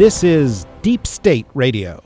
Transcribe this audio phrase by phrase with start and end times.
[0.00, 2.02] This is Deep State Radio,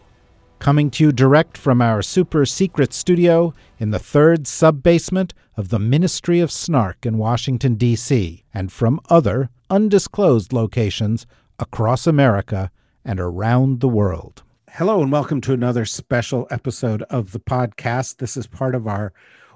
[0.58, 5.68] coming to you direct from our super secret studio in the third sub basement of
[5.68, 11.24] the Ministry of Snark in Washington, D.C., and from other undisclosed locations
[11.60, 12.72] across America
[13.04, 14.42] and around the world.
[14.72, 18.16] Hello, and welcome to another special episode of the podcast.
[18.16, 19.12] This is part of our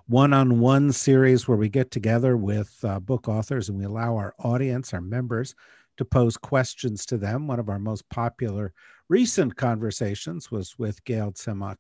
[0.07, 4.17] one on one series where we get together with uh, book authors and we allow
[4.17, 5.57] our audience, our members,
[5.99, 7.47] to pose questions to them.
[7.47, 8.73] One of our most popular
[9.09, 11.77] recent conversations was with Gayle Tzemach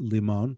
[0.00, 0.56] Lemmon,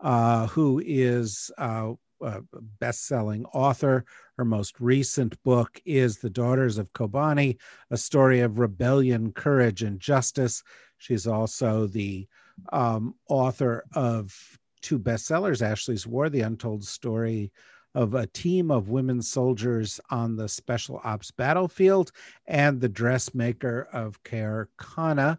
[0.00, 2.42] uh, who is uh, a
[2.80, 4.04] best-selling author.
[4.36, 7.58] Her most recent book is The Daughters of Kobani,
[7.90, 10.62] a story of rebellion, courage, and justice.
[10.98, 12.26] She's also the
[12.72, 14.34] um, author of
[14.80, 17.52] two bestsellers, Ashley's War, The Untold Story
[17.94, 22.12] of a team of women soldiers on the special ops battlefield
[22.46, 25.38] and the dressmaker of Khana.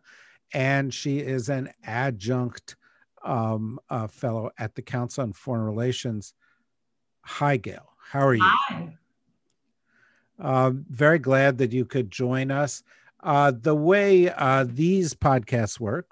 [0.54, 2.76] And she is an adjunct
[3.24, 6.34] um, uh, fellow at the Council on Foreign Relations.
[7.22, 7.94] Hi, Gayle.
[8.12, 8.42] How are you?
[8.44, 8.98] Hi.
[10.40, 12.82] Um, very glad that you could join us.
[13.22, 16.08] Uh, the way uh, these podcasts work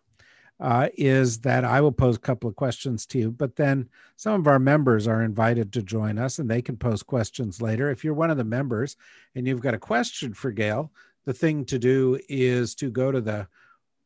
[0.59, 4.39] uh, is that I will pose a couple of questions to you, but then some
[4.39, 7.91] of our members are invited to join us and they can pose questions later.
[7.91, 8.95] If you're one of the members
[9.35, 10.91] and you've got a question for Gayle,
[11.25, 13.47] the thing to do is to go to the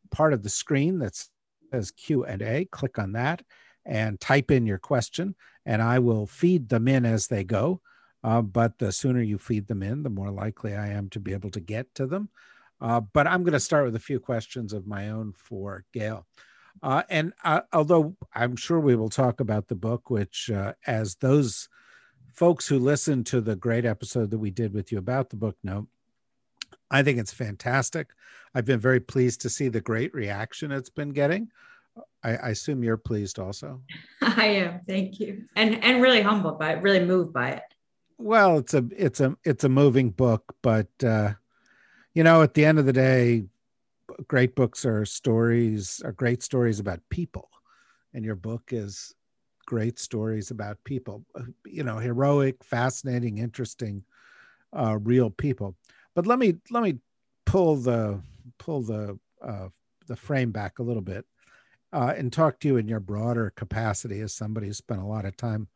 [0.09, 1.23] part of the screen that
[1.71, 3.43] says Q&A, click on that
[3.85, 5.35] and type in your question
[5.65, 7.81] and I will feed them in as they go.
[8.23, 11.33] Uh, but the sooner you feed them in, the more likely I am to be
[11.33, 12.29] able to get to them.
[12.81, 16.25] Uh, but I'm going to start with a few questions of my own for Gayle.
[16.81, 21.15] Uh, and uh, although I'm sure we will talk about the book, which, uh, as
[21.15, 21.69] those
[22.33, 25.57] folks who listened to the great episode that we did with you about the book
[25.63, 25.87] know,
[26.89, 28.09] I think it's fantastic.
[28.55, 31.49] I've been very pleased to see the great reaction it's been getting.
[32.23, 33.81] I, I assume you're pleased also.
[34.21, 34.81] I am.
[34.87, 35.45] Thank you.
[35.55, 37.63] And and really humbled by it, really moved by it.
[38.17, 41.33] Well, it's a it's a it's a moving book, but uh,
[42.13, 43.45] you know, at the end of the day,
[44.27, 47.49] great books are stories, are great stories about people.
[48.13, 49.13] And your book is
[49.65, 54.03] great stories about people, uh, you know, heroic, fascinating, interesting,
[54.73, 55.75] uh, real people.
[56.13, 56.97] But let me let me
[57.45, 58.21] pull the
[58.57, 59.69] pull the uh,
[60.07, 61.25] the frame back a little bit
[61.93, 65.25] uh, and talk to you in your broader capacity as somebody who spent a lot
[65.25, 65.67] of time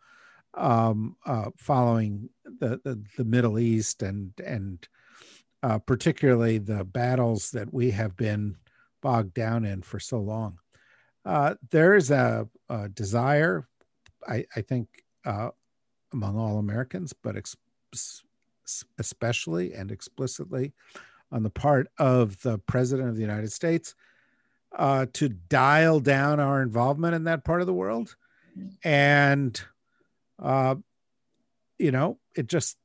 [0.56, 2.30] um, uh, following
[2.60, 4.88] the, the, the Middle East and and
[5.66, 8.56] uh, particularly the battles that we have been
[9.02, 10.60] bogged down in for so long.
[11.26, 13.68] Uh, there is a, a desire,
[14.28, 14.88] I, I think,
[15.26, 15.50] uh,
[16.14, 17.58] among all Americans, but ex-
[19.00, 20.72] especially and explicitly
[21.32, 23.96] on the part of the President of the United States,
[24.78, 28.16] uh, to dial down our involvement in that part of the world.
[28.84, 29.60] And,
[30.38, 30.76] uh,
[31.80, 32.78] you know, it just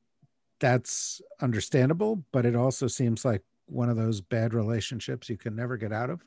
[0.60, 5.76] that's understandable, but it also seems like one of those bad relationships you can never
[5.76, 6.24] get out of.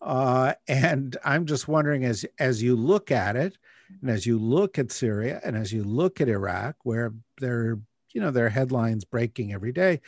[0.00, 3.58] Uh, and I'm just wondering, as as you look at it,
[4.00, 7.78] and as you look at Syria, and as you look at Iraq, where there,
[8.12, 10.00] you know, there are headlines breaking every day.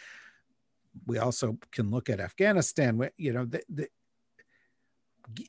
[1.06, 3.10] We also can look at Afghanistan.
[3.16, 3.88] You know, the, the,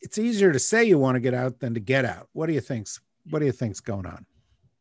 [0.01, 2.27] it's easier to say you want to get out than to get out.
[2.33, 4.25] What do you think's What do you think's going on?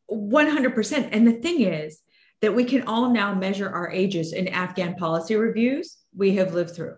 [0.07, 1.13] One hundred percent.
[1.13, 2.03] And the thing is,
[2.41, 6.75] that we can all now measure our ages in Afghan policy reviews we have lived
[6.75, 6.97] through.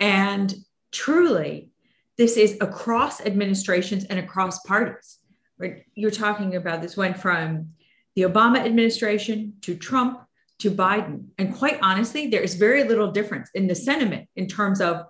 [0.00, 0.54] And
[0.92, 1.70] truly,
[2.18, 5.18] this is across administrations and across parties.
[5.58, 5.84] Right?
[5.94, 7.70] You're talking about this went from
[8.14, 10.20] the Obama administration to Trump
[10.58, 11.26] to Biden.
[11.38, 15.06] And quite honestly, there is very little difference in the sentiment in terms of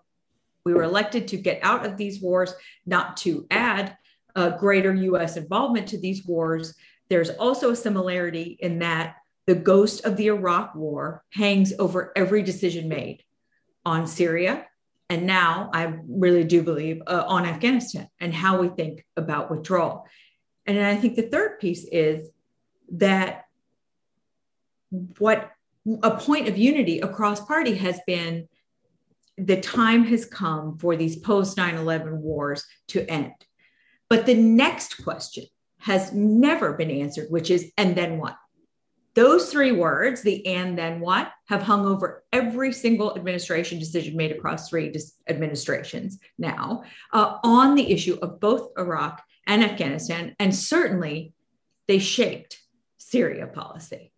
[0.65, 2.53] we were elected to get out of these wars,
[2.85, 3.97] not to add
[4.59, 6.75] greater US involvement to these wars.
[7.09, 9.17] There's also a similarity in that
[9.47, 13.23] the ghost of the Iraq war hangs over every decision made
[13.85, 14.67] on Syria.
[15.09, 20.07] And now I really do believe uh, on Afghanistan and how we think about withdrawal.
[20.67, 22.29] And I think the third piece is
[22.93, 23.45] that
[25.19, 25.53] what
[26.03, 28.49] a point of unity across party has been
[29.39, 33.35] the time has come for these post 9 11 wars to end.
[34.09, 35.45] But the next question
[35.81, 38.37] has never been answered, which is, and then what?
[39.17, 44.31] Those three words, the and then what, have hung over every single administration decision made
[44.31, 46.85] across three dis- administrations now
[47.15, 50.37] uh, on the issue of both Iraq and Afghanistan.
[50.39, 51.33] And certainly
[51.89, 52.61] they shaped
[52.99, 54.13] Syria policy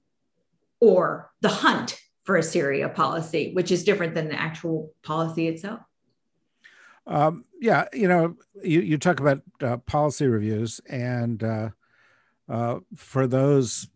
[0.80, 5.80] or the hunt for a Syria policy, which is different than the actual policy itself.
[7.06, 11.68] Um, yeah, you know, you, you talk about uh, policy reviews, and uh,
[12.48, 13.88] uh, for those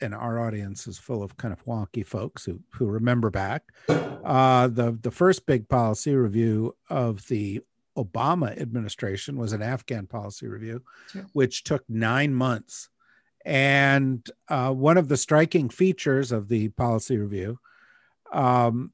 [0.00, 3.64] and our audience is full of kind of wonky folks who who remember back.
[3.88, 7.60] Uh, the the first big policy review of the
[7.96, 11.26] Obama administration was an Afghan policy review, sure.
[11.32, 12.88] which took nine months.
[13.44, 17.58] And uh, one of the striking features of the policy review
[18.32, 18.92] um,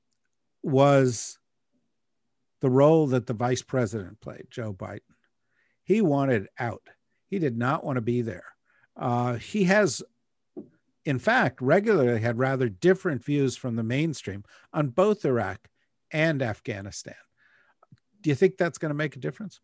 [0.62, 1.39] was
[2.61, 5.01] the role that the vice president played, Joe Biden.
[5.83, 6.83] He wanted out.
[7.27, 8.47] He did not want to be there.
[8.97, 10.03] Uh, he has
[11.05, 15.69] in fact, regularly had rather different views from the mainstream on both Iraq
[16.11, 17.15] and Afghanistan.
[18.23, 19.61] Do you think that's going to make a difference?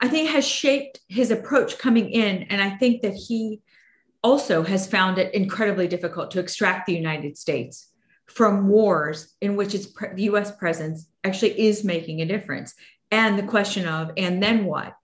[0.00, 2.44] I think has shaped his approach coming in.
[2.44, 3.60] And I think that he
[4.22, 7.90] also has found it incredibly difficult to extract the United States
[8.26, 12.74] from wars in which its pre- US presence actually is making a difference.
[13.10, 14.94] And the question of, and then what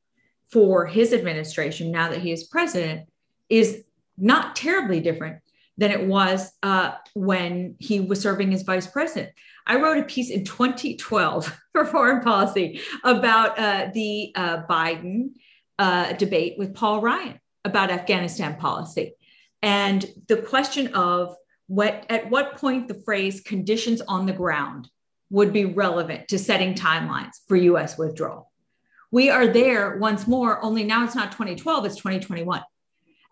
[0.50, 3.08] for his administration now that he is president
[3.48, 3.84] is
[4.20, 5.38] not terribly different
[5.76, 9.32] than it was uh, when he was serving as vice president.
[9.66, 15.30] I wrote a piece in 2012 for Foreign Policy about uh, the uh, Biden
[15.78, 19.14] uh, debate with Paul Ryan about Afghanistan policy.
[19.62, 21.34] And the question of
[21.66, 24.88] what, at what point the phrase conditions on the ground
[25.30, 28.50] would be relevant to setting timelines for US withdrawal.
[29.12, 32.62] We are there once more, only now it's not 2012, it's 2021.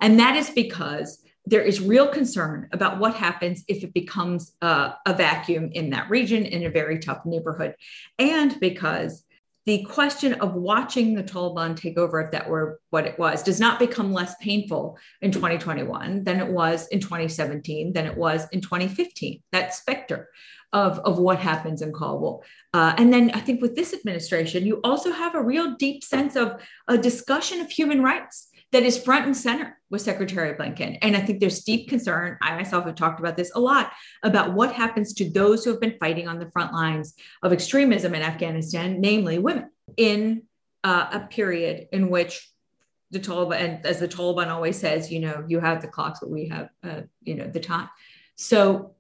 [0.01, 4.95] And that is because there is real concern about what happens if it becomes a
[5.17, 7.75] vacuum in that region in a very tough neighborhood.
[8.19, 9.25] And because
[9.65, 13.61] the question of watching the Taliban take over, if that were what it was, does
[13.61, 18.61] not become less painful in 2021 than it was in 2017, than it was in
[18.61, 19.43] 2015.
[19.53, 20.29] That specter
[20.73, 22.45] of, of what happens in Kabul.
[22.75, 26.37] Uh, and then I think with this administration, you also have a real deep sense
[26.37, 30.99] of a discussion of human rights that is front and center with Secretary Blinken.
[31.01, 32.37] And I think there's deep concern.
[32.43, 33.93] I myself have talked about this a lot
[34.23, 38.15] about what happens to those who have been fighting on the front lines of extremism
[38.15, 40.43] in Afghanistan, namely women, in
[40.85, 42.53] uh, a period in which
[43.11, 46.31] the Taliban, and as the Taliban always says, you know, you have the clocks, but
[46.31, 47.89] we have, uh, you know, the time.
[48.37, 48.95] So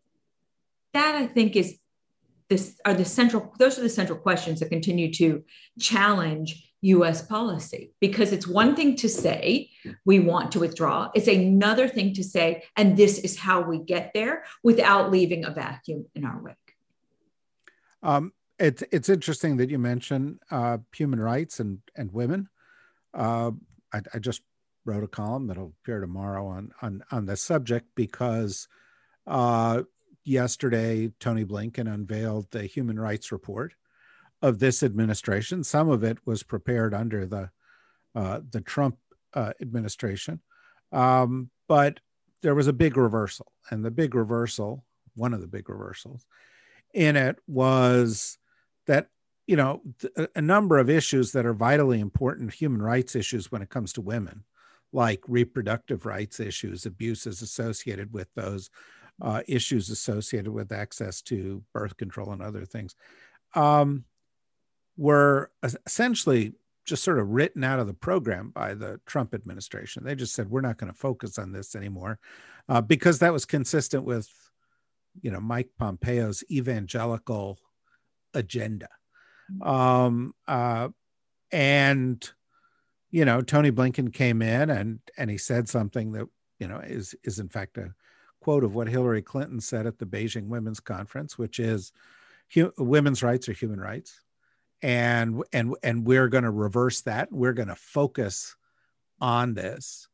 [0.94, 1.78] that I think is
[2.48, 3.52] this are the central.
[3.58, 5.44] Those are the central questions that continue to
[5.78, 9.70] challenge US policy because it's one thing to say
[10.04, 14.12] we want to withdraw, it's another thing to say, and this is how we get
[14.14, 16.56] there without leaving a vacuum in our wake.
[18.02, 22.48] Um, it's it's interesting that you mention uh, human rights and and women.
[23.14, 23.52] Uh,
[23.92, 24.42] I, I, just
[24.84, 28.68] wrote a column that'll appear tomorrow on on on this subject because
[29.26, 29.82] uh,
[30.24, 33.74] yesterday Tony Blinken unveiled the Human Rights Report,
[34.42, 35.64] of this administration.
[35.64, 37.50] Some of it was prepared under the
[38.14, 38.96] uh, the Trump
[39.34, 40.40] uh, administration,
[40.92, 42.00] um, but
[42.42, 46.24] there was a big reversal, and the big reversal, one of the big reversals,
[46.94, 48.38] in it was
[48.86, 49.08] that
[49.46, 53.62] you know th- a number of issues that are vitally important human rights issues when
[53.62, 54.44] it comes to women,
[54.92, 58.70] like reproductive rights issues, abuses associated with those.
[59.20, 62.94] Uh, issues associated with access to birth control and other things.
[63.56, 64.04] Um,
[64.98, 65.50] were
[65.86, 66.52] essentially
[66.84, 70.02] just sort of written out of the program by the Trump administration.
[70.04, 72.18] They just said, we're not going to focus on this anymore
[72.68, 74.28] uh, because that was consistent with,
[75.22, 77.58] you know, Mike Pompeo's evangelical
[78.34, 78.88] agenda.
[79.62, 80.88] Um, uh,
[81.52, 82.28] and,
[83.10, 86.26] you know, Tony Blinken came in and, and he said something that,
[86.58, 87.94] you know, is, is in fact a
[88.40, 91.92] quote of what Hillary Clinton said at the Beijing Women's Conference, which is
[92.78, 94.20] women's rights are human rights
[94.82, 97.32] and and and we're going to reverse that.
[97.32, 98.56] We're going to focus
[99.20, 100.08] on this.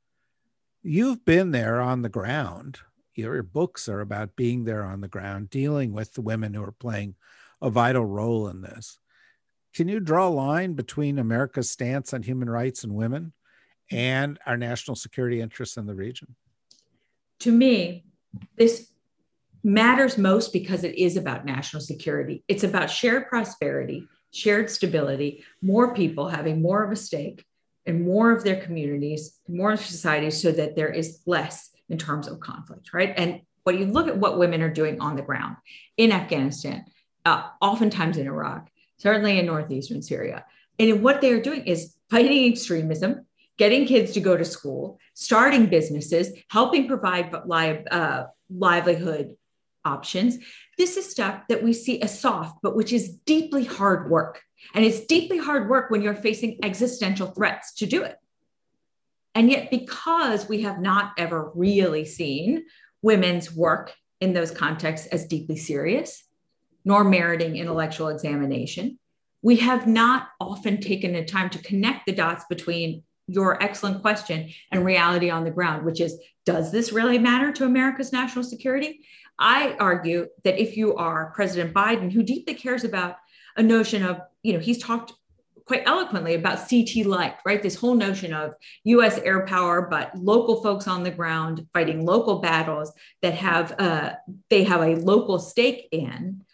[0.82, 2.78] You've been there on the ground.
[3.14, 6.72] Your books are about being there on the ground dealing with the women who are
[6.72, 7.14] playing
[7.62, 8.98] a vital role in this.
[9.74, 13.32] Can you draw a line between america's stance on human rights and women
[13.90, 16.34] and our national security interests in the region?
[17.40, 18.04] To me
[18.56, 18.88] this
[19.62, 22.44] matters most because it is about national security.
[22.48, 27.44] It's about shared prosperity, shared stability, more people having more of a stake
[27.86, 32.40] and more of their communities, more societies, so that there is less in terms of
[32.40, 33.14] conflict, right?
[33.16, 35.56] And when you look at what women are doing on the ground
[35.96, 36.84] in Afghanistan,
[37.24, 40.44] uh, oftentimes in Iraq, certainly in northeastern Syria,
[40.78, 43.26] and what they are doing is fighting extremism,
[43.56, 49.36] getting kids to go to school, starting businesses, helping provide li- uh, livelihood
[49.84, 50.38] options.
[50.78, 54.42] This is stuff that we see as soft, but which is deeply hard work.
[54.74, 58.16] And it's deeply hard work when you're facing existential threats to do it.
[59.34, 62.64] And yet, because we have not ever really seen
[63.02, 66.24] women's work in those contexts as deeply serious,
[66.84, 68.98] nor meriting intellectual examination,
[69.42, 74.50] we have not often taken the time to connect the dots between your excellent question
[74.70, 79.00] and reality on the ground, which is does this really matter to America's national security?
[79.38, 83.16] I argue that if you are President Biden, who deeply cares about
[83.56, 85.12] a notion of, you know, he's talked
[85.66, 87.62] quite eloquently about CT light, right?
[87.62, 88.54] This whole notion of
[88.84, 94.12] US air power, but local folks on the ground fighting local battles that have uh,
[94.50, 96.44] they have a local stake in,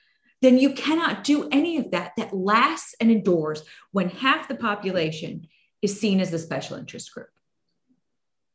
[0.42, 5.48] then you cannot do any of that that lasts and endures when half the population
[5.82, 7.28] is seen as a special interest group.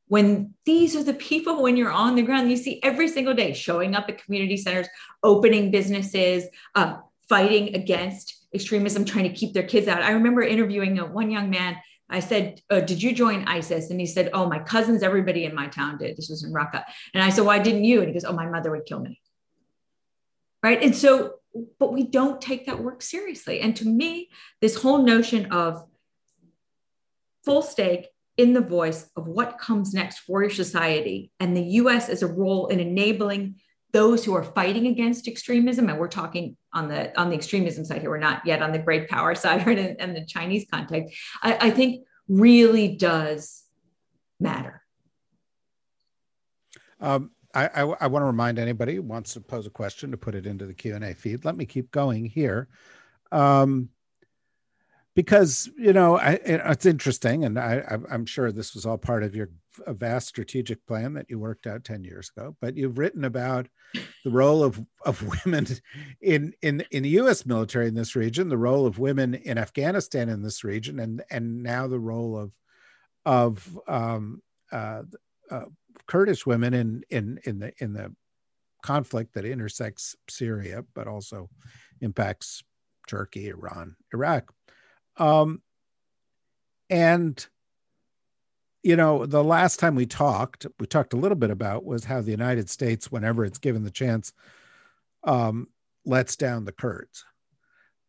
[0.08, 3.54] When these are the people when you're on the ground you see every single day
[3.54, 4.88] showing up at community centers
[5.24, 10.04] opening businesses uh, fighting against extremism trying to keep their kids out.
[10.04, 11.78] I remember interviewing a, one young man.
[12.08, 13.90] I said uh, did you join isis?
[13.90, 16.16] And he said oh my cousins everybody in my town did.
[16.18, 16.84] This was in raqqa.
[17.16, 18.00] And i said why didn't you?
[18.00, 19.20] And he goes oh my mother would kill me.
[20.62, 20.84] Right?
[20.84, 21.40] And so
[21.80, 23.62] but we don't take that work seriously.
[23.62, 24.30] And to me
[24.62, 25.84] this whole notion of
[27.46, 31.32] full stake in the voice of what comes next for your society.
[31.40, 33.56] And the US as a role in enabling
[33.94, 35.88] those who are fighting against extremism.
[35.90, 38.10] And we're talking on the on the extremism side here.
[38.10, 41.16] We're not yet on the great power side right and, and the chinese context.
[41.42, 43.64] I, I think really does
[44.40, 44.82] matter.
[47.00, 50.18] Um, I, I, I want to remind anybody who wants to pose a question to
[50.18, 51.46] put it into the q&a feed.
[51.46, 52.68] Let me keep going here.
[53.32, 53.90] Um,
[55.16, 57.82] because you know I, it's interesting and I,
[58.12, 59.50] i'm sure this was all part of your
[59.88, 63.68] vast strategic plan that you worked out 10 years ago but you've written about
[64.24, 65.66] the role of, of women
[66.22, 70.30] in, in in the us military in this region the role of women in afghanistan
[70.30, 72.52] in this region and and now the role of
[73.26, 74.40] of um,
[74.72, 75.02] uh,
[75.50, 75.66] uh,
[76.08, 78.14] kurdish women in in in the in the
[78.84, 81.50] conflict that intersects syria but also
[82.02, 82.64] impacts
[83.08, 84.52] turkey iran iraq
[85.18, 85.62] um,
[86.90, 87.46] and
[88.86, 92.22] you know, the last time we talked, we talked a little bit about was how
[92.22, 94.32] the United States, whenever it's given the chance,
[95.24, 95.70] um,
[96.06, 97.26] lets down the Kurds.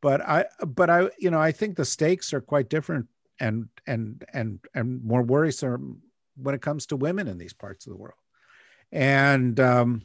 [0.03, 3.07] But I, but I, you know, I think the stakes are quite different
[3.41, 6.03] and and and and more worrisome
[6.37, 8.19] when it comes to women in these parts of the world.
[8.93, 10.03] And um,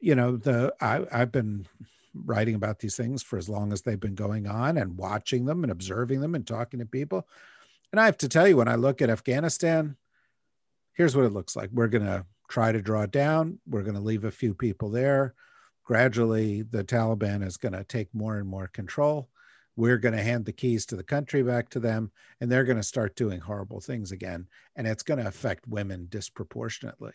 [0.00, 1.66] you know, the I, I've been
[2.14, 5.64] writing about these things for as long as they've been going on and watching them
[5.64, 7.26] and observing them and talking to people.
[7.92, 9.96] And I have to tell you, when I look at Afghanistan,
[10.94, 11.70] here's what it looks like.
[11.72, 13.58] We're going to try to draw down.
[13.66, 15.34] We're going to leave a few people there.
[15.84, 19.28] Gradually, the Taliban is going to take more and more control.
[19.74, 22.76] We're going to hand the keys to the country back to them, and they're going
[22.76, 24.46] to start doing horrible things again.
[24.76, 27.12] And it's going to affect women disproportionately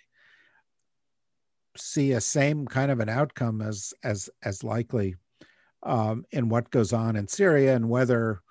[1.77, 5.15] see a same kind of an outcome as as as likely
[5.83, 8.41] um, in what goes on in Syria and whether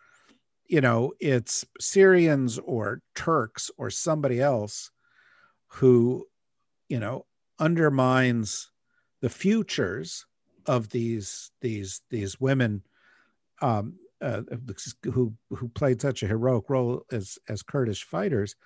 [0.67, 4.91] you know it's Syrians or Turks or somebody else
[5.67, 6.27] who
[6.89, 7.27] you know
[7.59, 8.71] undermines
[9.21, 10.27] the futures
[10.67, 12.83] of these these these women
[13.63, 14.43] um, uh,
[15.05, 18.57] who who played such a heroic role as as Kurdish fighters,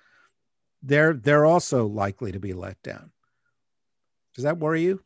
[0.81, 3.11] they're they're also likely to be let down.
[4.35, 5.01] Does that worry you?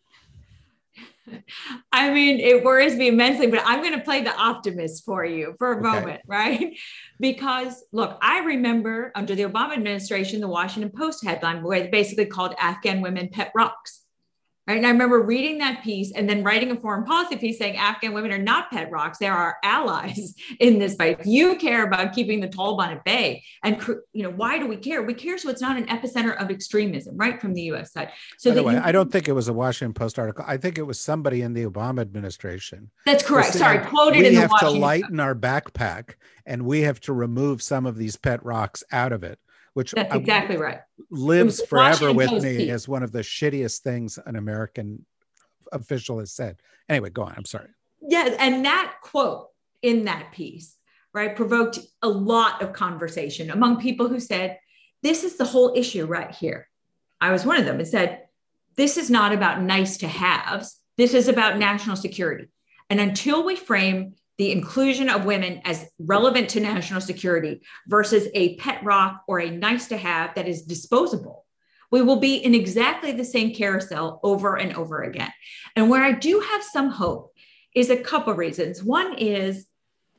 [1.91, 5.55] I mean, it worries me immensely, but I'm going to play the optimist for you
[5.58, 5.82] for a okay.
[5.82, 6.77] moment, right?
[7.20, 12.27] Because look, I remember under the Obama administration, the Washington Post headline where they basically
[12.27, 14.05] called Afghan women pet rocks.
[14.67, 14.77] Right.
[14.77, 18.13] And I remember reading that piece and then writing a foreign policy piece saying Afghan
[18.13, 19.19] women are not pet rocks.
[19.19, 21.24] They are our allies in this fight.
[21.24, 23.43] You care about keeping the Taliban at bay.
[23.63, 23.79] And,
[24.12, 25.03] you know, why do we care?
[25.03, 28.10] We care so it's not an epicenter of extremism, right, from the US side.
[28.39, 30.43] So By the way, you- I don't think it was a Washington Post article.
[30.48, 32.89] I think it was somebody in the Obama administration.
[33.05, 33.53] That's correct.
[33.53, 36.15] Sorry, quoted we in the We have to lighten our backpack
[36.48, 39.38] and we have to remove some of these pet rocks out of it
[39.75, 40.79] which that's exactly right
[41.12, 45.05] lives forever with me as one of the shittiest things an american
[45.72, 46.58] official has said.
[46.89, 47.34] Anyway, go on.
[47.38, 47.70] I'm sorry.
[48.01, 49.50] Yeah, and that quote
[49.82, 50.77] in that piece,
[51.13, 54.60] right, provoked a lot of conversation among people who said,
[55.01, 56.70] "This is the whole issue right here."
[57.22, 58.27] I was one of them and said,
[58.75, 60.77] "This is not about nice to haves.
[60.98, 62.50] This is about national security."
[62.89, 68.56] And until we frame the inclusion of women as relevant to national security versus a
[68.58, 71.46] pet rock or a nice to have that is disposable,
[71.92, 75.32] we will be in exactly the same carousel over and over again.
[75.75, 77.34] And where I do have some hope
[77.74, 78.84] is a couple reasons.
[78.84, 79.68] One is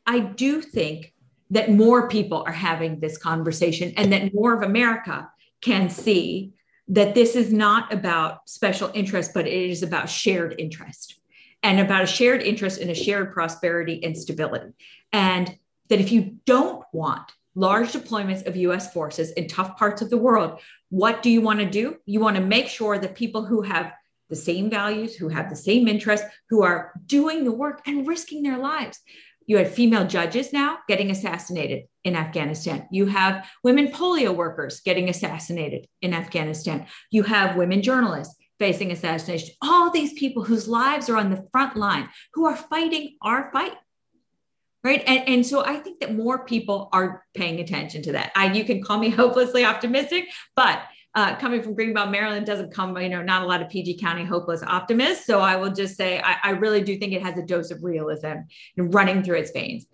[0.07, 1.13] I do think
[1.51, 5.31] that more people are having this conversation and that more of America
[5.61, 6.53] can see
[6.89, 11.21] that this is not about special interest, but it is about shared interest
[11.67, 14.73] and about a shared interest in a shared prosperity and stability.
[15.13, 15.53] And
[15.89, 20.17] that if you don't want large deployments of US forces in tough parts of the
[20.17, 21.97] world, what do you want to do?
[22.07, 23.93] You want to make sure that people who have
[24.31, 28.45] the same values, who have the same interests, who are doing the work and risking
[28.45, 29.01] their lives.
[29.47, 32.87] You have female judges now getting assassinated in Afghanistan.
[32.93, 36.87] You have women polio workers getting assassinated in Afghanistan.
[37.11, 41.77] You have women journalists facing assassination, all these people whose lives are on the front
[41.77, 43.75] line, who are fighting our fight.
[44.83, 45.03] Right.
[45.07, 48.31] And, and so I think that more people are paying attention to that.
[48.37, 50.83] I, you can call me hopelessly optimistic, but
[51.17, 54.23] uh, coming from Greenbelt, Maryland doesn't come, you know, not a lot of PG County
[54.23, 55.25] hopeless optimists.
[55.27, 57.83] So I will just say, I, I really do think it has a dose of
[57.83, 58.41] realism
[58.77, 59.87] running through its veins.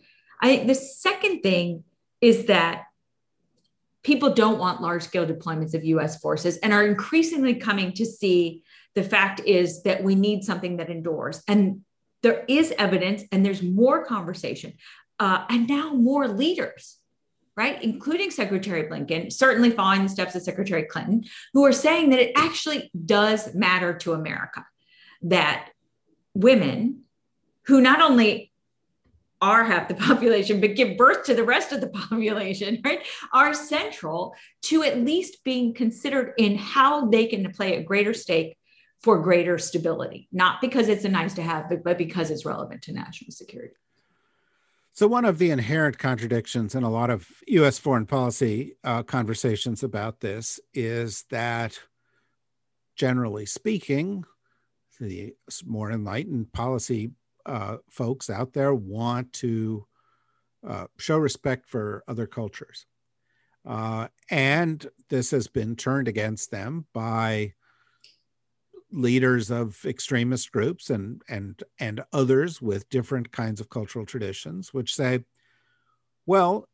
[0.43, 1.85] I think the second thing
[2.21, 2.87] is that
[4.03, 8.63] people don't want large scale deployments of US forces and are increasingly coming to see
[8.95, 11.43] the fact is that we need something that endures.
[11.49, 11.83] And
[12.23, 14.75] there is evidence and there's more conversation
[15.19, 16.99] uh, and now more leaders,
[17.57, 22.19] right, including Secretary Blinken, certainly following the steps of Secretary Clinton, who are saying that
[22.19, 24.65] it actually does matter to America
[25.23, 25.71] that
[26.35, 27.03] women
[27.67, 28.52] who not only
[29.43, 33.53] are half the population, but give birth to the rest of the population, right, are
[33.53, 38.57] central to at least being considered in how they can play a greater stake
[39.03, 42.93] for greater stability, not because it's a nice to have, but, because it's relevant to
[42.93, 43.75] national security.
[44.95, 49.83] So, one of the inherent contradictions in a lot of US foreign policy uh, conversations
[49.83, 51.81] about this is that,
[52.95, 54.25] generally speaking,
[55.01, 57.11] the more enlightened policy
[57.47, 59.87] uh, folks out there want to
[60.67, 62.87] uh, show respect for other cultures.
[63.65, 67.53] Uh, and this has been turned against them by
[68.91, 74.95] leaders of extremist groups and and and others with different kinds of cultural traditions which
[74.95, 75.19] say
[76.27, 76.69] well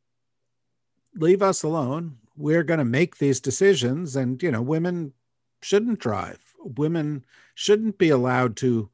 [1.15, 5.13] leave us alone we're going to make these decisions and you know women
[5.63, 7.23] shouldn't drive women
[7.55, 8.91] shouldn't be allowed to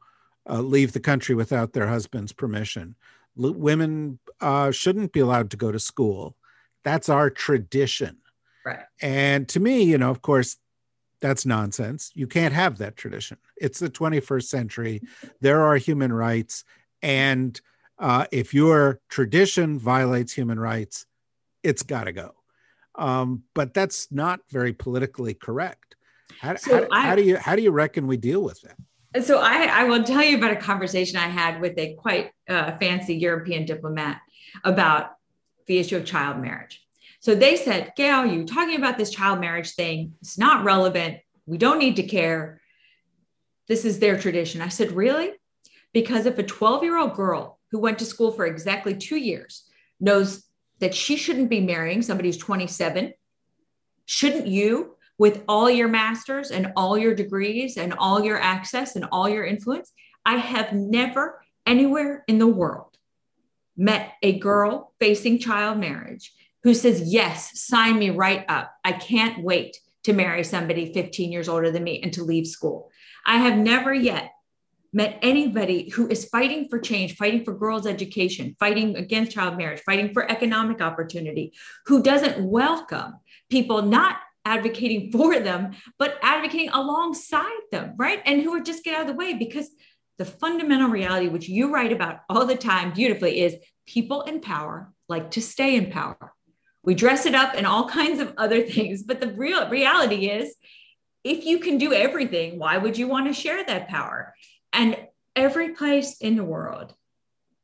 [0.48, 2.96] uh, leave the country without their husband's permission.
[3.42, 6.36] L- women uh, shouldn't be allowed to go to school.
[6.82, 8.18] That's our tradition.
[8.64, 8.80] Right.
[9.00, 10.56] And to me, you know, of course,
[11.20, 12.10] that's nonsense.
[12.14, 13.38] You can't have that tradition.
[13.56, 15.02] It's the 21st century.
[15.40, 16.64] There are human rights.
[17.02, 17.58] And
[17.98, 21.06] uh, if your tradition violates human rights,
[21.62, 22.34] it's got to go.
[22.96, 25.96] Um, but that's not very politically correct.
[26.40, 28.76] How, so how, I, how do you how do you reckon we deal with that?
[29.22, 32.76] So I, I will tell you about a conversation I had with a quite uh,
[32.78, 34.20] fancy European diplomat
[34.64, 35.12] about
[35.66, 36.84] the issue of child marriage.
[37.20, 40.14] So they said, Gayle, you talking about this child marriage thing?
[40.20, 41.18] It's not relevant.
[41.46, 42.60] We don't need to care.
[43.68, 44.60] This is their tradition.
[44.60, 45.30] I said, really?
[45.92, 49.64] Because if a 12 year old girl who went to school for exactly two years
[50.00, 50.44] knows
[50.80, 53.14] that she shouldn't be marrying somebody who's 27,
[54.06, 59.06] shouldn't you with all your masters and all your degrees and all your access and
[59.12, 59.92] all your influence.
[60.26, 62.96] I have never anywhere in the world
[63.76, 68.72] met a girl facing child marriage who says, Yes, sign me right up.
[68.84, 72.90] I can't wait to marry somebody 15 years older than me and to leave school.
[73.26, 74.30] I have never yet
[74.92, 79.82] met anybody who is fighting for change, fighting for girls' education, fighting against child marriage,
[79.84, 81.52] fighting for economic opportunity,
[81.86, 83.14] who doesn't welcome
[83.50, 88.20] people not advocating for them, but advocating alongside them, right?
[88.24, 89.70] And who are just get out of the way because
[90.18, 94.92] the fundamental reality, which you write about all the time beautifully, is people in power
[95.08, 96.32] like to stay in power.
[96.82, 100.54] We dress it up and all kinds of other things, but the real reality is
[101.24, 104.34] if you can do everything, why would you want to share that power?
[104.72, 104.96] And
[105.34, 106.94] every place in the world,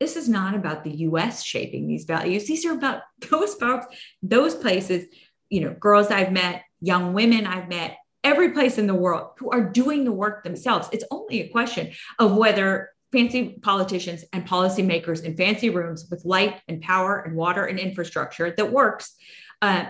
[0.00, 2.46] this is not about the US shaping these values.
[2.46, 3.86] These are about those folks,
[4.22, 5.04] those places,
[5.50, 9.50] you know, girls I've met young women I've met every place in the world who
[9.50, 10.88] are doing the work themselves.
[10.92, 16.60] It's only a question of whether fancy politicians and policymakers in fancy rooms with light
[16.68, 19.14] and power and water and infrastructure that works
[19.62, 19.86] uh,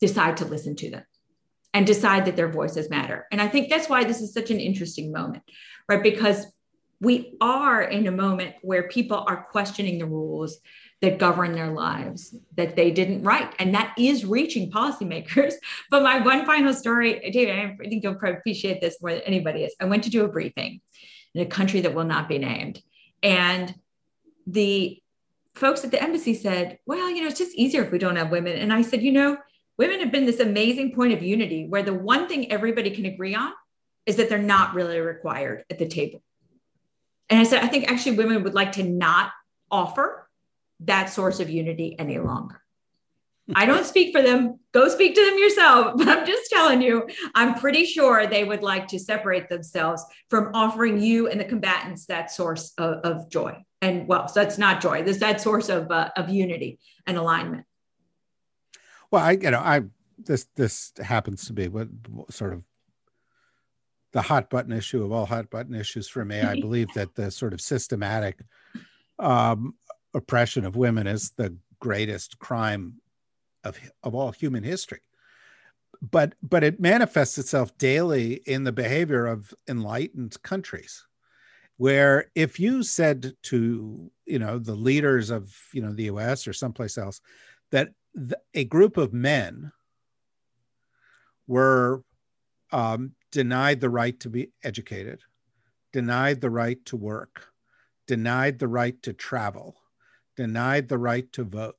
[0.00, 1.04] decide to listen to them
[1.72, 3.26] and decide that their voices matter.
[3.30, 5.44] And I think that's why this is such an interesting moment,
[5.88, 6.02] right?
[6.02, 6.46] Because
[7.00, 10.58] we are in a moment where people are questioning the rules
[11.02, 13.52] that govern their lives that they didn't write.
[13.58, 15.54] And that is reaching policymakers.
[15.90, 19.74] But my one final story, David, I think you'll appreciate this more than anybody is.
[19.80, 20.80] I went to do a briefing
[21.34, 22.82] in a country that will not be named.
[23.22, 23.74] And
[24.46, 25.00] the
[25.54, 28.30] folks at the embassy said, well, you know, it's just easier if we don't have
[28.30, 28.56] women.
[28.56, 29.36] And I said, you know,
[29.78, 33.34] women have been this amazing point of unity where the one thing everybody can agree
[33.34, 33.52] on
[34.06, 36.22] is that they're not really required at the table.
[37.28, 39.32] And I said, I think actually women would like to not
[39.70, 40.25] offer
[40.80, 42.62] that source of unity any longer.
[43.54, 44.58] I don't speak for them.
[44.72, 45.94] Go speak to them yourself.
[45.96, 50.50] But I'm just telling you, I'm pretty sure they would like to separate themselves from
[50.52, 53.56] offering you and the combatants that source of, of joy.
[53.82, 55.02] And well, so that's not joy.
[55.02, 57.66] This that source of uh, of unity and alignment.
[59.10, 59.82] Well, I you know I
[60.18, 61.88] this this happens to be what
[62.30, 62.62] sort of
[64.12, 66.40] the hot button issue of all hot button issues for me.
[66.40, 68.40] I believe that the sort of systematic
[69.18, 69.74] um,
[70.16, 72.94] oppression of women is the greatest crime
[73.62, 75.00] of, of all human history.
[76.02, 81.06] But but it manifests itself daily in the behavior of enlightened countries,
[81.78, 86.46] where if you said to you know the leaders of you know the U.S.
[86.46, 87.20] or someplace else
[87.70, 89.72] that the, a group of men
[91.46, 92.02] were
[92.72, 95.20] um, denied the right to be educated,
[95.94, 97.46] denied the right to work,
[98.06, 99.76] denied the right to travel,
[100.36, 101.76] denied the right to vote,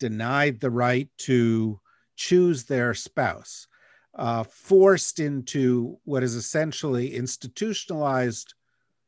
[0.00, 1.80] denied the right to
[2.16, 3.68] choose their spouse,
[4.14, 8.54] uh, forced into what is essentially institutionalized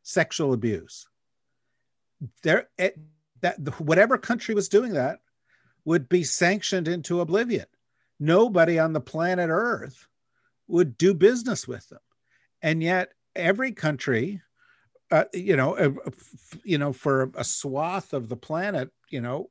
[0.03, 1.07] sexual abuse.
[2.43, 2.99] There, it,
[3.41, 5.21] that whatever country was doing that
[5.85, 7.67] would be sanctioned into oblivion.
[8.21, 10.07] Nobody on the planet Earth
[10.67, 12.01] would do business with them,
[12.61, 14.43] and yet every country,
[15.11, 16.11] uh, you know, uh,
[16.65, 19.51] you know, for a swath of the planet, you know,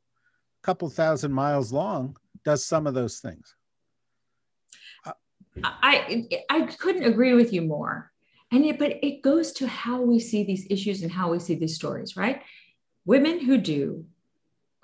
[0.62, 3.56] a couple thousand miles long does some of those things.
[5.64, 8.12] I I couldn't agree with you more.
[8.52, 11.76] And but it goes to how we see these issues and how we see these
[11.76, 12.42] stories, right?
[13.06, 14.06] Women who do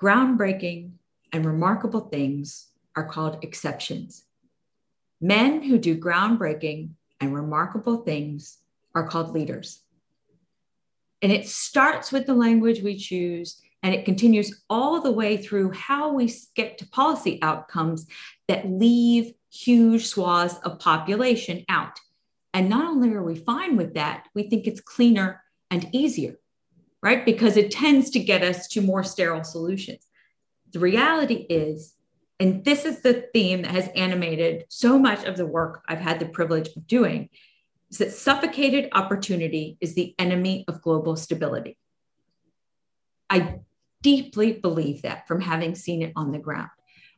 [0.01, 0.93] groundbreaking
[1.31, 4.25] and remarkable things are called exceptions.
[5.21, 6.89] Men who do groundbreaking
[7.21, 8.57] and remarkable things
[8.93, 9.81] are called leaders.
[11.23, 15.71] And it starts with the language we choose and it continues all the way through
[15.71, 18.05] how we get to policy outcomes
[18.47, 21.99] that leave huge swaths of population out.
[22.53, 26.35] And not only are we fine with that, we think it's cleaner and easier,
[27.01, 27.25] right?
[27.25, 30.05] Because it tends to get us to more sterile solutions.
[30.71, 31.93] The reality is,
[32.39, 36.19] and this is the theme that has animated so much of the work I've had
[36.19, 37.29] the privilege of doing,
[37.93, 41.77] is that suffocated opportunity is the enemy of global stability.
[43.29, 43.59] I
[44.01, 46.71] deeply believe that from having seen it on the ground.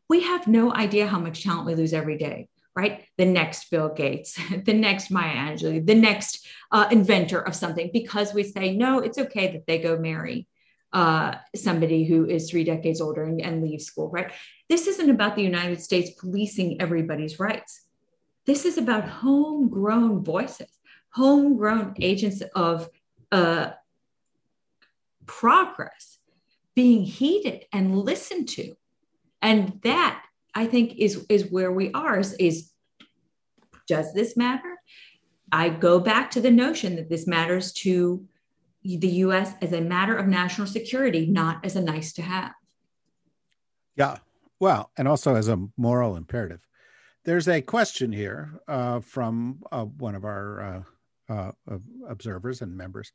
[0.10, 3.06] We have no idea how much talent we lose every day, right?
[3.18, 8.34] The next Bill Gates, the next Maya Angelou, the next uh, inventor of something, because
[8.34, 10.46] we say, no, it's okay that they go marry
[10.92, 14.34] uh, somebody who is three decades older and, and leave school, right?
[14.68, 17.85] This isn't about the United States policing everybody's rights.
[18.45, 20.69] This is about homegrown voices,
[21.10, 22.89] homegrown agents of
[23.31, 23.71] uh,
[25.25, 26.19] progress
[26.75, 28.75] being heeded and listened to.
[29.41, 32.71] And that I think is, is where we are is, is
[33.88, 34.75] does this matter?
[35.51, 38.25] I go back to the notion that this matters to
[38.84, 42.51] the US as a matter of national security, not as a nice to have.
[43.95, 44.17] Yeah.
[44.60, 46.65] Well, and also as a moral imperative.
[47.26, 50.86] There's a question here uh, from uh, one of our
[51.30, 51.52] uh, uh,
[52.08, 53.12] observers and members.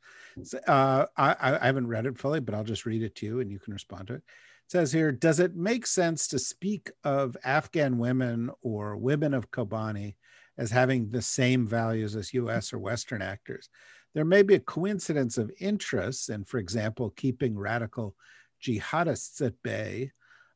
[0.67, 3.49] Uh, I, I, haven't read it fully, but I'll just read it to you and
[3.49, 4.17] you can respond to it.
[4.17, 9.49] It says here Does it make sense to speak of Afghan women or women of
[9.49, 10.15] Kobani
[10.57, 13.69] as having the same values as US or Western actors?
[14.13, 18.17] There may be a coincidence of interests in, for example, keeping radical
[18.61, 20.11] jihadists at bay,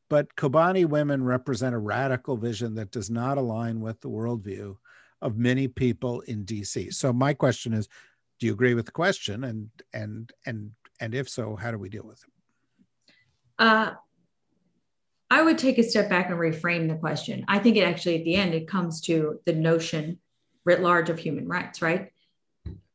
[0.09, 4.77] but Kobani women represent a radical vision that does not align with the worldview
[5.21, 6.93] of many people in DC.
[6.93, 7.87] So my question is,
[8.39, 9.45] do you agree with the question?
[9.45, 12.29] And and and and if so, how do we deal with it?
[13.57, 13.91] Uh,
[15.31, 17.45] I would take a step back and reframe the question.
[17.47, 20.19] I think it actually at the end it comes to the notion
[20.65, 22.11] writ large of human rights, right?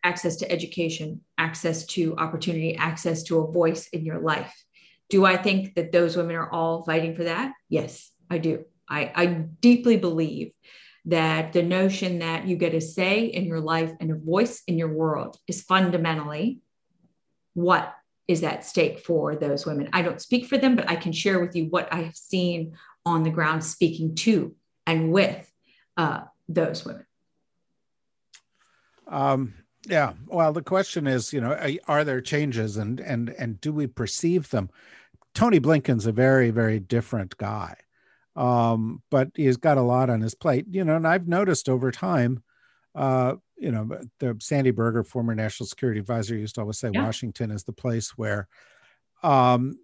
[0.02, 4.52] Access to education, access to opportunity, access to a voice in your life.
[5.10, 7.52] Do I think that those women are all fighting for that?
[7.68, 8.64] Yes, I do.
[8.88, 10.52] I, I deeply believe
[11.06, 14.78] that the notion that you get a say in your life and a voice in
[14.78, 16.60] your world is fundamentally
[17.54, 17.94] what
[18.28, 19.88] is at stake for those women.
[19.92, 22.76] I don't speak for them, but I can share with you what I have seen
[23.04, 24.54] on the ground speaking to
[24.86, 25.50] and with
[25.96, 27.06] uh, those women.
[29.08, 29.54] Um,
[29.86, 30.12] yeah.
[30.26, 31.56] Well, the question is, you know,
[31.88, 34.70] are there changes and and and do we perceive them?
[35.34, 37.76] Tony Blinken's a very very different guy,
[38.36, 40.66] um, but he's got a lot on his plate.
[40.70, 42.42] You know, and I've noticed over time,
[42.94, 47.04] uh, you know, the Sandy Berger, former national security advisor, used to always say yeah.
[47.04, 48.48] Washington is the place where
[49.22, 49.78] um,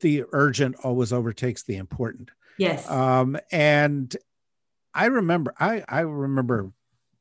[0.00, 2.30] the urgent always overtakes the important.
[2.58, 2.88] Yes.
[2.90, 4.14] Um, and
[4.92, 6.72] I remember, I, I remember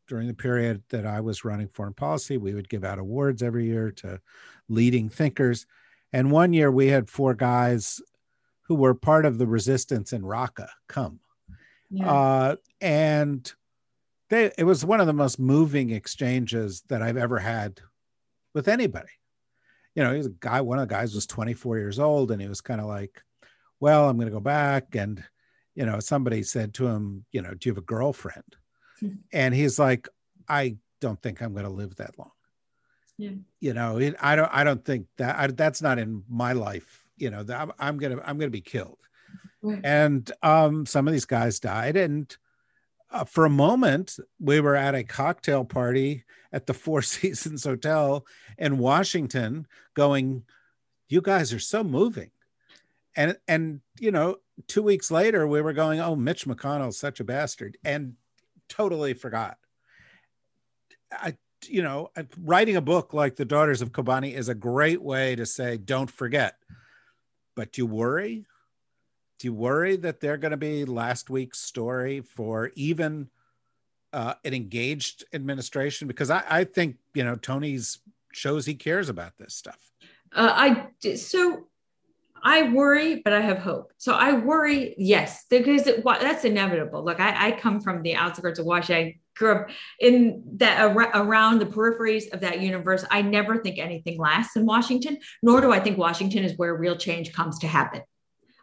[0.07, 3.65] during the period that I was running foreign policy, we would give out awards every
[3.65, 4.19] year to
[4.67, 5.65] leading thinkers.
[6.13, 8.01] And one year we had four guys
[8.67, 11.19] who were part of the resistance in Raqqa come.
[11.89, 12.11] Yeah.
[12.11, 13.51] Uh, and
[14.29, 17.81] they it was one of the most moving exchanges that I've ever had
[18.53, 19.09] with anybody.
[19.95, 22.47] You know, he's a guy, one of the guys was 24 years old, and he
[22.47, 23.21] was kind of like,
[23.79, 24.95] Well, I'm gonna go back.
[24.95, 25.23] And,
[25.75, 28.55] you know, somebody said to him, you know, do you have a girlfriend?
[29.33, 30.07] and he's like,
[30.47, 32.31] I don't think I'm gonna live that long.
[33.19, 33.31] Yeah.
[33.59, 37.03] You know, it, I don't I don't think that I, that's not in my life.
[37.17, 38.97] You know, that I'm, I'm gonna I'm gonna be killed.
[39.61, 39.81] Right.
[39.83, 42.35] And um, some of these guys died, and
[43.11, 48.25] uh, for a moment, we were at a cocktail party at the Four Seasons Hotel
[48.57, 50.43] in Washington, going,
[51.09, 52.31] "You guys are so moving,"
[53.17, 57.25] and and you know, two weeks later, we were going, "Oh, Mitch McConnell's such a
[57.25, 58.13] bastard," and
[58.69, 59.57] totally forgot.
[61.11, 61.35] I,
[61.67, 62.11] you know,
[62.43, 66.09] writing a book like The Daughters of Kobani is a great way to say, "Don't
[66.09, 66.57] forget,"
[67.55, 68.45] but do you worry
[69.39, 73.29] do you worry that they're going to be last week's story for even
[74.11, 76.07] uh, an engaged administration?
[76.07, 77.99] Because I, I think you know Tony's
[78.33, 79.79] shows he cares about this stuff.
[80.35, 81.67] Uh, I so
[82.43, 83.93] I worry, but I have hope.
[83.97, 87.03] So I worry, yes, because it, that's inevitable.
[87.03, 89.19] Look, I, I, come from the outskirts of Washington.
[89.39, 93.05] Grew up in that around the peripheries of that universe.
[93.09, 96.97] I never think anything lasts in Washington, nor do I think Washington is where real
[96.97, 98.01] change comes to happen.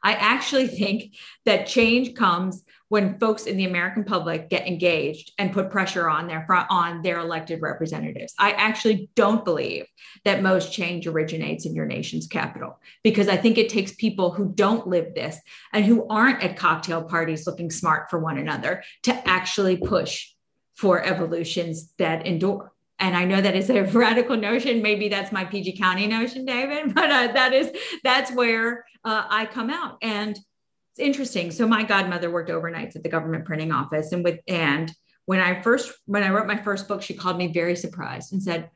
[0.02, 5.52] I actually think that change comes when folks in the American public get engaged and
[5.52, 8.32] put pressure on their on their elected representatives.
[8.38, 9.86] I actually don't believe
[10.24, 14.52] that most change originates in your nation's capital because I think it takes people who
[14.54, 15.40] don't live this
[15.72, 20.28] and who aren't at cocktail parties looking smart for one another to actually push
[20.76, 24.82] for evolutions that endure and I know that is a radical notion.
[24.82, 27.70] Maybe that's my PG County notion, David, but uh, that is
[28.02, 29.98] that's where uh, I come out.
[30.02, 31.50] And it's interesting.
[31.50, 34.92] So my godmother worked overnights at the government printing office, and with and
[35.26, 38.42] when I first when I wrote my first book, she called me very surprised and
[38.42, 38.70] said,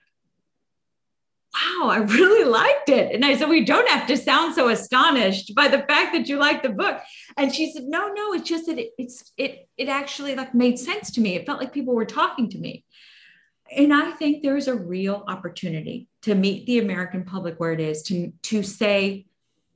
[1.55, 5.55] "Wow, I really liked it." And I said, "We don't have to sound so astonished
[5.55, 7.01] by the fact that you like the book."
[7.37, 10.79] And she said, "No, no, it's just that it, it's it it actually like made
[10.79, 11.37] sense to me.
[11.37, 12.85] It felt like people were talking to me."
[13.71, 17.81] and I think there is a real opportunity to meet the American public where it
[17.81, 19.27] is to, to say,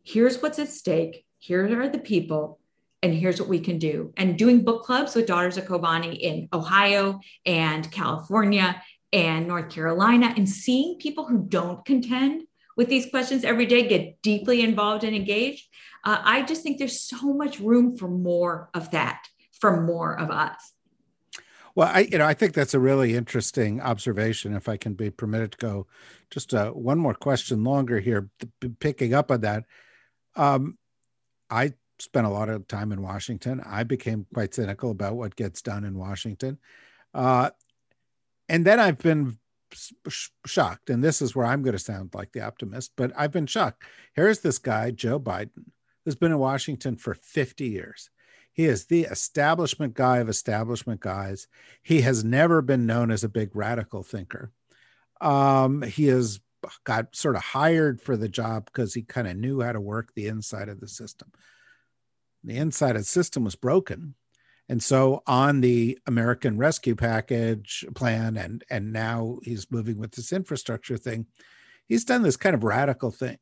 [0.03, 2.59] here's what's at stake, here are the people,
[3.03, 4.13] and here's what we can do.
[4.17, 8.83] And doing book clubs with Daughters of Kobani in Ohio and California
[9.15, 12.43] and North Carolina, and seeing people who don't contend
[12.77, 15.69] with these questions every day get deeply involved and engaged.
[16.03, 19.23] Uh, I just think there's so much room for more of that,
[19.61, 20.73] for more of us.
[21.77, 24.55] Well, I you know I think that's a really interesting observation.
[24.55, 25.87] If I can be permitted to go
[26.31, 28.29] just uh, one more question longer here,
[28.81, 29.65] picking up on that.
[30.37, 30.77] Um,
[31.49, 33.63] I spent a lot of time in Washington.
[33.65, 36.59] I became quite cynical about what gets done in Washington,
[37.13, 37.51] uh,
[38.49, 39.39] and then I've been
[39.73, 40.91] sh- shocked.
[40.91, 43.83] And this is where I'm going to sound like the optimist, but I've been shocked.
[44.15, 45.71] Here's this guy, Joe Biden,
[46.05, 48.11] who's been in Washington for 50 years.
[48.53, 51.49] He is the establishment guy of establishment guys.
[51.83, 54.53] He has never been known as a big radical thinker.
[55.21, 56.41] Um, he has
[56.85, 60.15] got sort of hired for the job because he kind of knew how to work
[60.15, 61.33] the inside of the system.
[62.45, 64.15] The inside of the system was broken.
[64.69, 70.33] And so on the American Rescue Package plan, and and now he's moving with this
[70.33, 71.27] infrastructure thing,
[71.87, 73.39] he's done this kind of radical thing,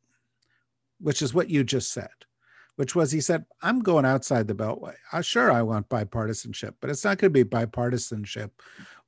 [1.00, 2.10] which is what you just said
[2.76, 4.94] which was he said, I'm going outside the Beltway.
[5.12, 8.50] Uh, sure, I want bipartisanship, but it's not going to be bipartisanship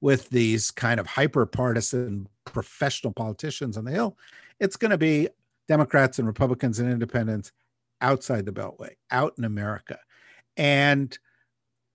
[0.00, 4.18] with these kind of hyper partisan professional politicians on the Hill.
[4.60, 5.28] It's going to be
[5.66, 7.52] Democrats and Republicans and independents
[8.00, 9.98] outside the Beltway, out in America.
[10.56, 11.18] And,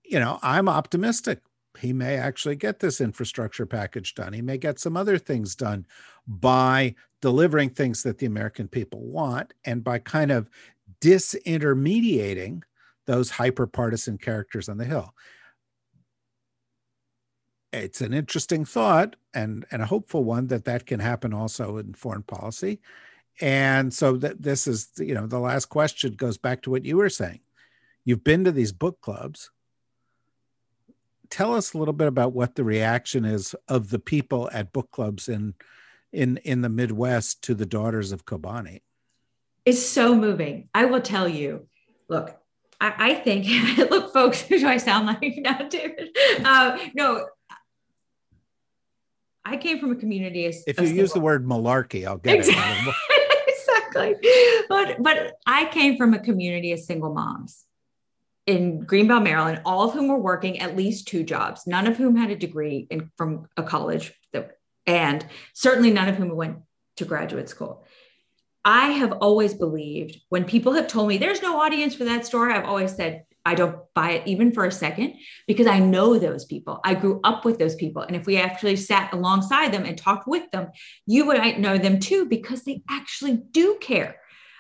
[0.10, 1.39] you know, I'm optimistic.
[1.80, 4.34] He may actually get this infrastructure package done.
[4.34, 5.86] He may get some other things done
[6.28, 10.50] by delivering things that the American people want and by kind of
[11.02, 12.63] disintermediating
[13.06, 15.13] those hyper partisan characters on the Hill
[17.72, 21.93] it's an interesting thought and, and a hopeful one that that can happen also in
[21.93, 22.80] foreign policy.
[23.41, 26.98] And so that this is, you know, the last question goes back to what you
[26.98, 27.39] were saying.
[28.06, 29.52] You've been to these book clubs.
[31.30, 34.89] Tell us a little bit about what the reaction is of the people at book
[34.92, 35.54] clubs in
[36.12, 38.82] in in the Midwest to the Daughters of Kobani.
[39.65, 40.70] It's so moving.
[40.74, 41.68] I will tell you.
[42.08, 42.36] Look,
[42.82, 43.46] I, I think.
[43.92, 46.10] look, folks, who do I sound like now, David?
[46.44, 47.26] Uh, no,
[49.46, 50.46] I came from a community.
[50.46, 52.94] As, if you use the word malarkey, I'll get exactly.
[53.10, 53.60] it.
[53.60, 54.15] exactly.
[54.68, 57.65] But but I came from a community of single moms
[58.50, 62.16] in Greenbelt, Maryland, all of whom were working at least two jobs, none of whom
[62.16, 64.12] had a degree in, from a college,
[64.88, 66.58] and certainly none of whom went
[66.98, 67.86] to graduate school.
[68.66, 72.52] I have always believed when people have told me there's no audience for that story,
[72.52, 75.14] I've always said, I don't buy it even for a second
[75.46, 76.80] because I know those people.
[76.84, 78.02] I grew up with those people.
[78.02, 80.70] And if we actually sat alongside them and talked with them,
[81.06, 84.18] you would know them too because they actually do care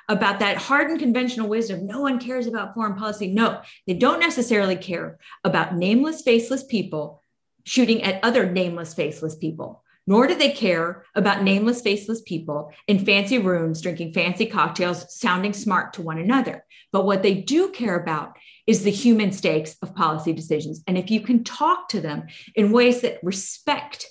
[0.09, 1.87] about that hardened conventional wisdom.
[1.87, 3.27] No one cares about foreign policy.
[3.27, 7.21] No, they don't necessarily care about nameless, faceless people
[7.63, 13.05] shooting at other nameless, faceless people nor do they care about nameless, faceless people in
[13.05, 16.65] fancy rooms drinking fancy cocktails, sounding smart to one another.
[16.91, 20.81] But what they do care about is the human stakes of policy decisions.
[20.87, 24.07] And if you can talk to them in ways that respect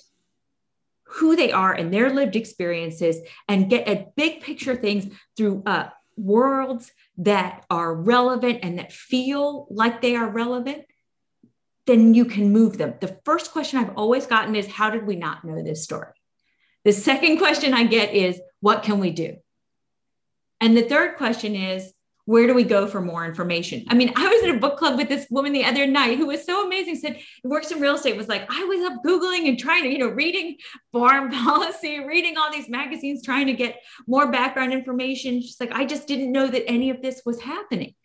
[1.13, 3.17] who they are and their lived experiences
[3.47, 9.67] and get at big picture things through uh, worlds that are relevant and that feel
[9.69, 10.85] like they are relevant,
[11.87, 12.93] then you can move them.
[13.01, 16.13] The first question I've always gotten is How did we not know this story?
[16.85, 19.37] The second question I get is What can we do?
[20.61, 21.91] And the third question is
[22.29, 23.83] where do we go for more information?
[23.87, 26.27] I mean, I was in a book club with this woman the other night who
[26.27, 29.57] was so amazing, said works in real estate, was like, I was up Googling and
[29.57, 30.57] trying to, you know, reading
[30.91, 35.41] foreign policy, reading all these magazines, trying to get more background information.
[35.41, 37.95] She's like, I just didn't know that any of this was happening.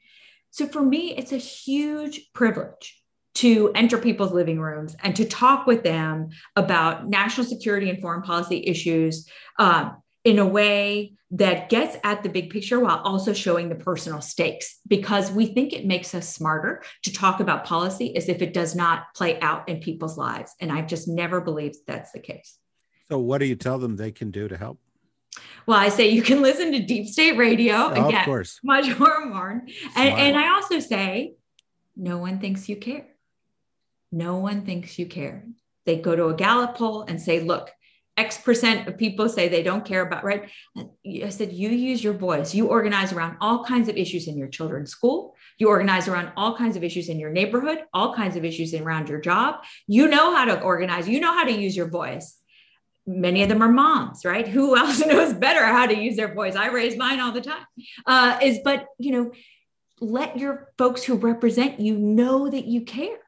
[0.52, 2.98] So for me, it's a huge privilege
[3.34, 8.22] to enter people's living rooms and to talk with them about national security and foreign
[8.22, 13.68] policy issues um, in a way that gets at the big picture while also showing
[13.68, 18.28] the personal stakes because we think it makes us smarter to talk about policy as
[18.28, 22.12] if it does not play out in people's lives and i've just never believed that's
[22.12, 22.58] the case
[23.08, 24.78] so what do you tell them they can do to help
[25.66, 28.60] well, I say you can listen to Deep State Radio oh, and get course.
[28.62, 29.64] much more more.
[29.96, 31.34] And, and I also say,
[31.96, 33.06] no one thinks you care.
[34.12, 35.44] No one thinks you care.
[35.86, 37.70] They go to a Gallup poll and say, look,
[38.16, 40.48] X percent of people say they don't care about, right?
[40.76, 42.54] I said, you use your voice.
[42.54, 45.34] You organize around all kinds of issues in your children's school.
[45.58, 49.08] You organize around all kinds of issues in your neighborhood, all kinds of issues around
[49.08, 49.64] your job.
[49.88, 52.38] You know how to organize, you know how to use your voice.
[53.06, 54.46] Many of them are moms, right?
[54.46, 56.54] Who else knows better how to use their voice?
[56.54, 57.66] I raise mine all the time.
[58.06, 59.32] Uh, is, but, you know,
[60.00, 63.18] let your folks who represent you know that you care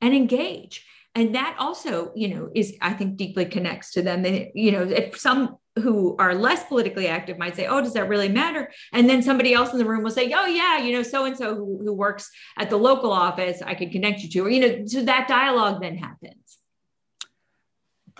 [0.00, 4.50] and engage and that also you know is i think deeply connects to them they,
[4.54, 8.28] you know if some who are less politically active might say oh does that really
[8.28, 11.24] matter and then somebody else in the room will say oh yeah you know so
[11.24, 14.60] and so who works at the local office i can connect you to or you
[14.60, 16.58] know so that dialogue then happens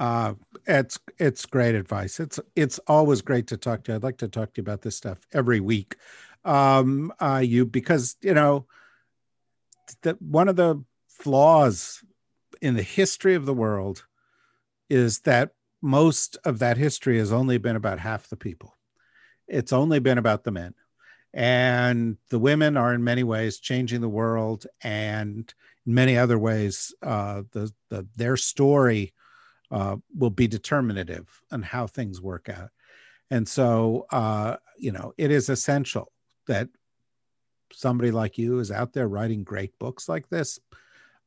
[0.01, 0.33] uh,
[0.67, 2.21] it's it's great advice.
[2.21, 3.97] It's it's always great to talk to you.
[3.97, 5.97] I'd like to talk to you about this stuff every week.
[6.43, 8.67] Um, uh, you because you know
[10.01, 12.03] the one of the flaws
[12.61, 14.05] in the history of the world
[14.89, 15.51] is that
[15.83, 18.77] most of that history has only been about half the people.
[19.49, 20.75] It's only been about the men.
[21.33, 25.53] And the women are in many ways changing the world, and
[25.87, 29.15] in many other ways, uh, the, the their story
[29.71, 32.71] uh, will be determinative on how things work out.
[33.31, 36.11] And so, uh, you know, it is essential
[36.49, 36.69] that
[37.73, 40.59] somebody like you is out there writing great books like this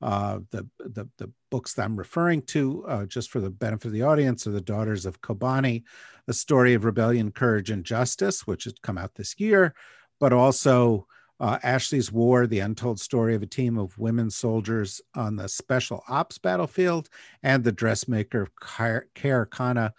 [0.02, 3.94] uh, the, the, the books that I'm referring to, uh, just for the benefit of
[3.94, 5.84] the audience, are the Daughters of Kobani,
[6.28, 9.74] a story of rebellion, courage, and justice, which has come out this year,
[10.20, 11.08] but also
[11.40, 16.04] uh, Ashley's War, the untold story of a team of women soldiers on the special
[16.08, 17.10] ops battlefield,
[17.42, 19.06] and the dressmaker Khair
[19.50, 19.94] Khana,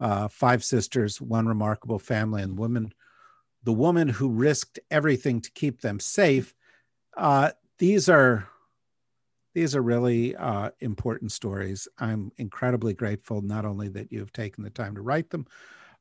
[0.00, 2.92] uh, five sisters, one remarkable family, and woman,
[3.64, 6.54] the woman who risked everything to keep them safe.
[7.16, 8.46] Uh, these are
[9.56, 11.88] these are really uh, important stories.
[11.98, 15.46] I'm incredibly grateful not only that you've taken the time to write them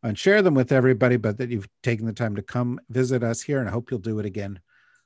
[0.03, 3.41] and share them with everybody, but that you've taken the time to come visit us
[3.41, 3.59] here.
[3.59, 4.59] And I hope you'll do it again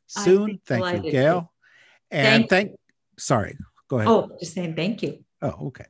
[0.08, 0.60] soon.
[0.66, 1.54] Thank you, Gayle.
[2.10, 2.80] And thank, thank
[3.20, 3.56] sorry,
[3.88, 4.10] go ahead.
[4.10, 5.24] Oh, just saying thank you.
[5.43, 5.86] Oh, okay.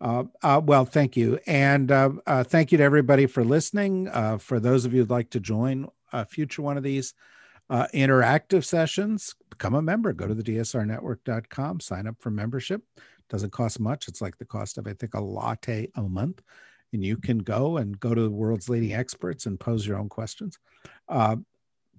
[0.00, 1.38] Uh, uh, well, thank you.
[1.46, 4.08] And uh, uh thank you to everybody for listening.
[4.08, 7.14] Uh, for those of you who'd like to join a future one of these
[7.72, 10.12] uh, interactive sessions, become a member.
[10.12, 12.82] Go to the dsrnetwork.com, sign up for membership.
[13.30, 14.08] Doesn't cost much.
[14.08, 16.42] It's like the cost of, I think, a latte a month.
[16.92, 20.10] And you can go and go to the world's leading experts and pose your own
[20.10, 20.58] questions.
[21.08, 21.36] Uh,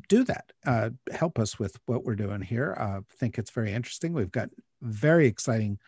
[0.10, 0.52] do that.
[0.64, 2.76] Uh, help us with what we're doing here.
[2.78, 4.14] I uh, think it's very interesting.
[4.14, 4.50] We've got
[4.84, 5.80] very exciting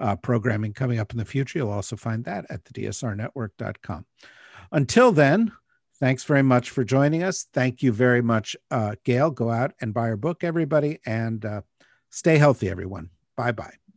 [0.00, 1.60] uh, programming coming up in the future.
[1.60, 4.04] You'll also find that at the dsrnetwork.com.
[4.72, 5.52] Until then,
[6.00, 7.46] thanks very much for joining us.
[7.52, 9.30] Thank you very much, uh, Gayle.
[9.30, 11.62] Go out and buy our book, everybody, and uh,
[12.10, 13.10] stay healthy, everyone.
[13.36, 13.87] Bye bye.